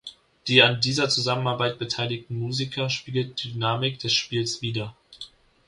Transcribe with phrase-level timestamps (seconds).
[0.47, 4.95] Die an dieser Zusammenarbeit beteiligten Musiker spiegelten die Dynamik des Spiels wider.